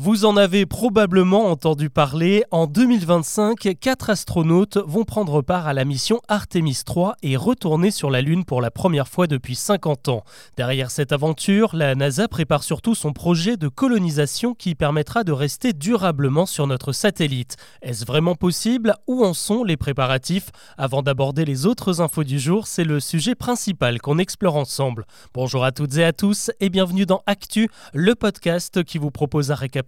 [0.00, 2.44] Vous en avez probablement entendu parler.
[2.52, 8.08] En 2025, quatre astronautes vont prendre part à la mission Artemis 3 et retourner sur
[8.08, 10.22] la Lune pour la première fois depuis 50 ans.
[10.56, 15.72] Derrière cette aventure, la NASA prépare surtout son projet de colonisation qui permettra de rester
[15.72, 17.56] durablement sur notre satellite.
[17.82, 18.94] Est-ce vraiment possible?
[19.08, 20.52] Où en sont les préparatifs?
[20.76, 25.06] Avant d'aborder les autres infos du jour, c'est le sujet principal qu'on explore ensemble.
[25.34, 29.50] Bonjour à toutes et à tous et bienvenue dans Actu, le podcast qui vous propose
[29.50, 29.87] un récap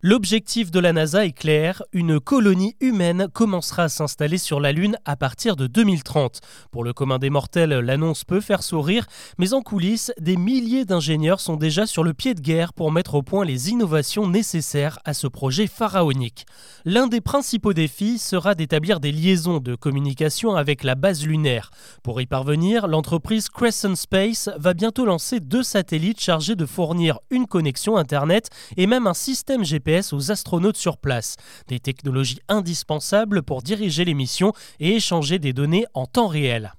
[0.00, 4.96] L'objectif de la NASA est clair, une colonie humaine commencera à s'installer sur la Lune
[5.04, 6.40] à partir de 2030.
[6.70, 9.06] Pour le commun des mortels, l'annonce peut faire sourire,
[9.38, 13.16] mais en coulisses, des milliers d'ingénieurs sont déjà sur le pied de guerre pour mettre
[13.16, 16.46] au point les innovations nécessaires à ce projet pharaonique.
[16.84, 21.72] L'un des principaux défis sera d'établir des liaisons de communication avec la base lunaire.
[22.04, 27.48] Pour y parvenir, l'entreprise Crescent Space va bientôt lancer deux satellites chargés de fournir une
[27.48, 31.36] connexion Internet et même un système GPS aux astronautes sur place.
[31.66, 36.74] Des technologies indispensables pour diriger les missions et échanger des données en temps réel.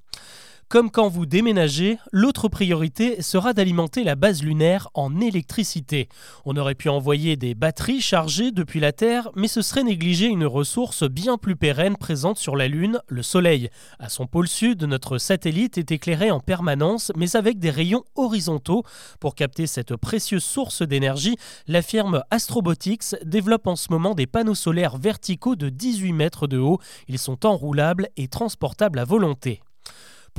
[0.70, 6.10] Comme quand vous déménagez, l'autre priorité sera d'alimenter la base lunaire en électricité.
[6.46, 10.46] On aurait pu envoyer des batteries chargées depuis la Terre, mais ce serait négliger une
[10.46, 13.72] ressource bien plus pérenne présente sur la Lune, le Soleil.
[13.98, 18.84] À son pôle sud, notre satellite est éclairé en permanence, mais avec des rayons horizontaux.
[19.20, 24.54] Pour capter cette précieuse source d'énergie, la firme Astrobotics développe en ce moment des panneaux
[24.54, 26.78] solaires verticaux de 18 mètres de haut.
[27.08, 29.64] Ils sont enroulables et transportables à volonté.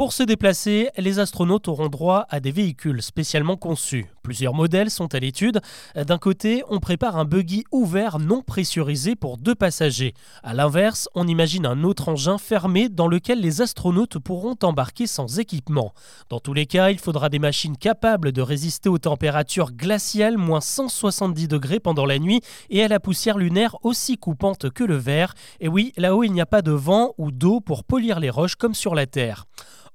[0.01, 4.06] Pour se déplacer, les astronautes auront droit à des véhicules spécialement conçus.
[4.23, 5.61] Plusieurs modèles sont à l'étude.
[5.95, 10.15] D'un côté, on prépare un buggy ouvert non pressurisé pour deux passagers.
[10.43, 15.39] À l'inverse, on imagine un autre engin fermé dans lequel les astronautes pourront embarquer sans
[15.39, 15.93] équipement.
[16.31, 20.62] Dans tous les cas, il faudra des machines capables de résister aux températures glaciales moins
[20.62, 22.41] 170 degrés pendant la nuit
[22.71, 25.34] et à la poussière lunaire aussi coupante que le verre.
[25.61, 28.56] Et oui, là-haut, il n'y a pas de vent ou d'eau pour polir les roches
[28.56, 29.47] comme sur la Terre.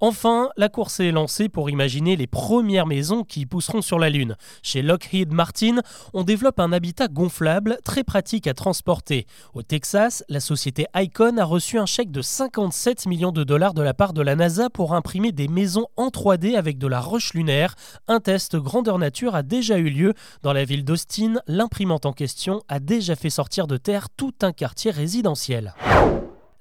[0.01, 4.35] Enfin, la course est lancée pour imaginer les premières maisons qui pousseront sur la Lune.
[4.61, 5.81] Chez Lockheed Martin,
[6.13, 9.25] on développe un habitat gonflable très pratique à transporter.
[9.53, 13.81] Au Texas, la société Icon a reçu un chèque de 57 millions de dollars de
[13.81, 17.33] la part de la NASA pour imprimer des maisons en 3D avec de la roche
[17.33, 17.75] lunaire.
[18.07, 20.13] Un test grandeur nature a déjà eu lieu.
[20.43, 24.51] Dans la ville d'Austin, l'imprimante en question a déjà fait sortir de terre tout un
[24.51, 25.73] quartier résidentiel.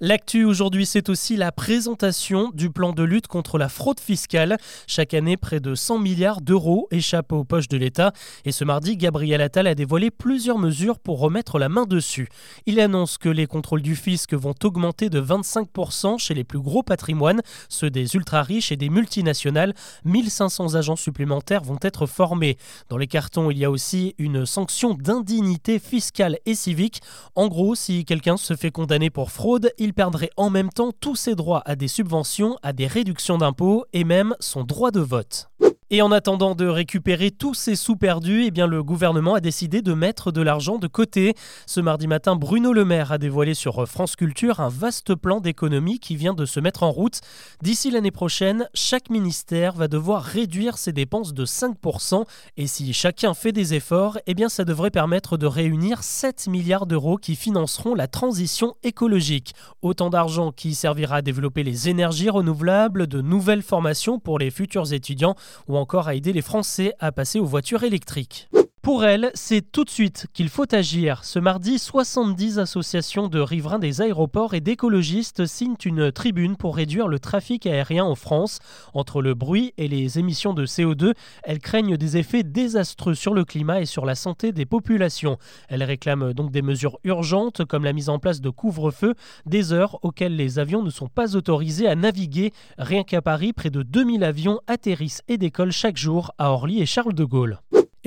[0.01, 4.57] L'actu aujourd'hui, c'est aussi la présentation du plan de lutte contre la fraude fiscale.
[4.87, 8.11] Chaque année, près de 100 milliards d'euros échappent aux poches de l'État.
[8.43, 12.27] Et ce mardi, Gabriel Attal a dévoilé plusieurs mesures pour remettre la main dessus.
[12.65, 16.83] Il annonce que les contrôles du fisc vont augmenter de 25% chez les plus gros
[16.83, 19.73] patrimoines, ceux des ultra-riches et des multinationales.
[20.03, 22.57] 1500 agents supplémentaires vont être formés.
[22.89, 27.01] Dans les cartons, il y a aussi une sanction d'indignité fiscale et civique.
[27.35, 31.35] En gros, si quelqu'un se fait condamner pour fraude, perdrait en même temps tous ses
[31.35, 35.49] droits à des subventions, à des réductions d'impôts et même son droit de vote.
[35.91, 39.83] Et en attendant de récupérer tous ces sous perdus, eh bien le gouvernement a décidé
[39.83, 41.35] de mettre de l'argent de côté.
[41.67, 45.99] Ce mardi matin, Bruno Le Maire a dévoilé sur France Culture un vaste plan d'économie
[45.99, 47.21] qui vient de se mettre en route.
[47.61, 52.25] D'ici l'année prochaine, chaque ministère va devoir réduire ses dépenses de 5%.
[52.57, 56.87] Et si chacun fait des efforts, eh bien ça devrait permettre de réunir 7 milliards
[56.87, 59.53] d'euros qui financeront la transition écologique.
[59.83, 64.91] Autant d'argent qui servira à développer les énergies renouvelables, de nouvelles formations pour les futurs
[64.91, 65.35] étudiants
[65.77, 68.49] encore à aider les Français à passer aux voitures électriques.
[68.85, 71.23] Pour elle, c'est tout de suite qu'il faut agir.
[71.23, 77.07] Ce mardi, 70 associations de riverains des aéroports et d'écologistes signent une tribune pour réduire
[77.07, 78.59] le trafic aérien en France.
[78.93, 83.43] Entre le bruit et les émissions de CO2, elles craignent des effets désastreux sur le
[83.43, 85.39] climat et sur la santé des populations.
[85.67, 89.15] Elles réclament donc des mesures urgentes comme la mise en place de couvre-feu,
[89.47, 92.51] des heures auxquelles les avions ne sont pas autorisés à naviguer.
[92.77, 96.85] Rien qu'à Paris, près de 2000 avions atterrissent et décollent chaque jour à Orly et
[96.85, 97.57] Charles de Gaulle.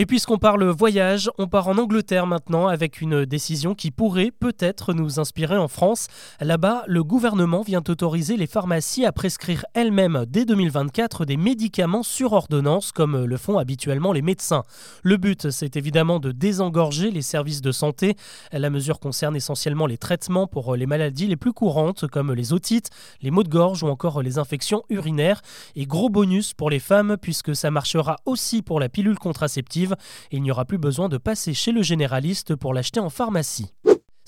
[0.00, 4.92] Et puisqu'on parle voyage, on part en Angleterre maintenant avec une décision qui pourrait peut-être
[4.92, 6.06] nous inspirer en France.
[6.40, 12.32] Là-bas, le gouvernement vient autoriser les pharmacies à prescrire elles-mêmes dès 2024 des médicaments sur
[12.32, 14.62] ordonnance comme le font habituellement les médecins.
[15.02, 18.14] Le but, c'est évidemment de désengorger les services de santé.
[18.52, 22.90] La mesure concerne essentiellement les traitements pour les maladies les plus courantes comme les otites,
[23.20, 25.42] les maux de gorge ou encore les infections urinaires.
[25.74, 29.87] Et gros bonus pour les femmes puisque ça marchera aussi pour la pilule contraceptive
[30.30, 33.72] il n'y aura plus besoin de passer chez le généraliste pour l'acheter en pharmacie.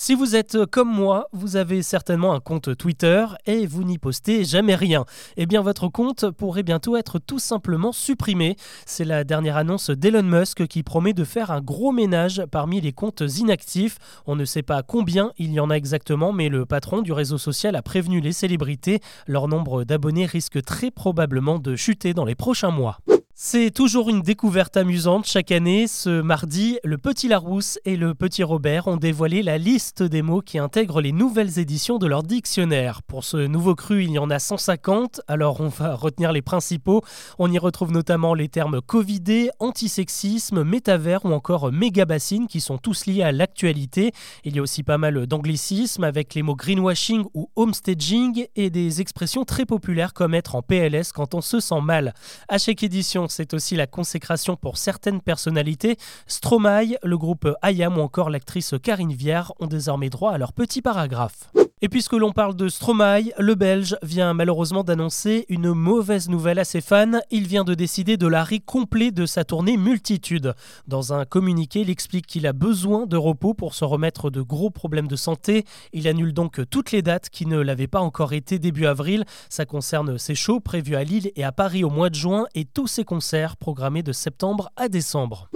[0.02, 4.44] Si vous êtes comme moi, vous avez certainement un compte Twitter et vous n'y postez
[4.44, 5.04] jamais rien.
[5.36, 8.56] Eh bien, votre compte pourrait bientôt être tout simplement supprimé.
[8.86, 12.94] C'est la dernière annonce d'Elon Musk qui promet de faire un gros ménage parmi les
[12.94, 13.98] comptes inactifs.
[14.24, 17.36] On ne sait pas combien il y en a exactement, mais le patron du réseau
[17.36, 19.00] social a prévenu les célébrités.
[19.26, 23.00] Leur nombre d'abonnés risque très probablement de chuter dans les prochains mois.
[23.42, 25.86] C'est toujours une découverte amusante chaque année.
[25.86, 30.42] Ce mardi, le Petit Larousse et le Petit Robert ont dévoilé la liste des mots
[30.42, 33.02] qui intègrent les nouvelles éditions de leur dictionnaire.
[33.02, 37.00] Pour ce nouveau cru, il y en a 150, alors on va retenir les principaux.
[37.38, 43.06] On y retrouve notamment les termes covidé, antisexisme, métavers ou encore mégabassine qui sont tous
[43.06, 44.12] liés à l'actualité.
[44.44, 49.00] Il y a aussi pas mal d'anglicismes avec les mots greenwashing ou homestaging et des
[49.00, 52.12] expressions très populaires comme être en PLS quand on se sent mal.
[53.30, 55.96] C'est aussi la consécration pour certaines personnalités.
[56.26, 60.82] Stromae, le groupe IAM ou encore l'actrice Karine Viard ont désormais droit à leur petit
[60.82, 61.50] paragraphe.
[61.82, 66.64] Et puisque l'on parle de Stromae, le Belge vient malheureusement d'annoncer une mauvaise nouvelle à
[66.64, 67.20] ses fans.
[67.30, 70.52] Il vient de décider de l'arrêt complet de sa tournée Multitude.
[70.88, 74.68] Dans un communiqué, il explique qu'il a besoin de repos pour se remettre de gros
[74.68, 75.64] problèmes de santé.
[75.94, 79.24] Il annule donc toutes les dates qui ne l'avaient pas encore été début avril.
[79.48, 82.66] Ça concerne ses shows prévus à Lille et à Paris au mois de juin et
[82.66, 85.48] tous ses concerts programmés de septembre à décembre.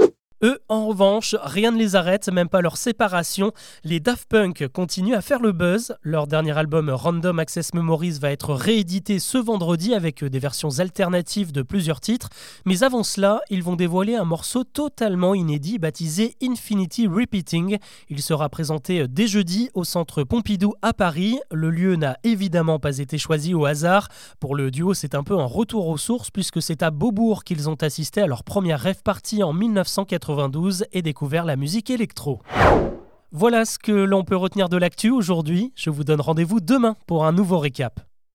[0.45, 3.53] Eux, en revanche, rien ne les arrête, même pas leur séparation.
[3.83, 5.97] Les Daft Punk continuent à faire le buzz.
[6.03, 11.51] Leur dernier album Random Access Memories va être réédité ce vendredi avec des versions alternatives
[11.51, 12.29] de plusieurs titres.
[12.67, 17.79] Mais avant cela, ils vont dévoiler un morceau totalement inédit baptisé Infinity Repeating.
[18.11, 21.39] Il sera présenté dès jeudi au centre Pompidou à Paris.
[21.53, 24.09] Le lieu n'a évidemment pas été choisi au hasard.
[24.41, 27.71] Pour le duo, c'est un peu un retour aux sources puisque c'est à Beaubourg qu'ils
[27.71, 30.34] ont assisté à leur première rêve party en 1980
[30.93, 32.41] et découvert la musique électro.
[33.33, 35.73] Voilà ce que l'on peut retenir de l'actu aujourd'hui.
[35.75, 38.01] Je vous donne rendez-vous demain pour un nouveau récap.